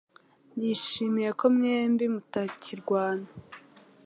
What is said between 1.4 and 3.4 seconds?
mwembi mutakirwana.